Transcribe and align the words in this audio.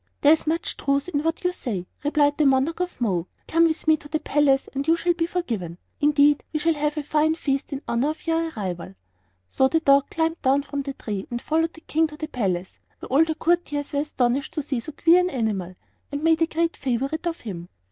"There 0.21 0.33
is 0.33 0.47
much 0.47 0.77
truth 0.77 1.09
in 1.09 1.21
what 1.21 1.43
you 1.43 1.51
say," 1.51 1.85
replied 2.03 2.35
the 2.39 2.45
Monarch 2.47 2.79
of 2.79 2.99
Mo. 2.99 3.27
"Come 3.47 3.65
with 3.65 3.87
me 3.87 3.97
to 3.97 4.07
the 4.07 4.19
palace, 4.19 4.67
and 4.73 4.87
you 4.87 4.95
shall 4.95 5.13
be 5.13 5.27
forgiven; 5.27 5.77
indeed, 5.99 6.43
we 6.51 6.59
shall 6.59 6.73
have 6.73 6.97
a 6.97 7.03
fine 7.03 7.35
feast 7.35 7.71
in 7.71 7.83
honor 7.87 8.09
of 8.09 8.25
your 8.25 8.49
arrival." 8.49 8.95
So 9.47 9.67
the 9.67 9.79
dog 9.79 10.09
climbed 10.09 10.41
down 10.41 10.63
from 10.63 10.81
the 10.81 10.93
tree 10.93 11.27
and 11.29 11.39
followed 11.39 11.73
the 11.73 11.81
King 11.81 12.07
to 12.07 12.17
the 12.17 12.25
palace, 12.27 12.79
where 12.97 13.09
all 13.09 13.23
the 13.23 13.35
courtiers 13.35 13.93
were 13.93 13.99
astonished 13.99 14.53
to 14.55 14.63
see 14.63 14.79
so 14.79 14.91
queer 14.91 15.19
an 15.19 15.29
animal, 15.29 15.75
and 16.11 16.23
made 16.23 16.41
a 16.41 16.47
great 16.47 16.77
favorite 16.77 17.27
of 17.27 17.41
him. 17.41 17.69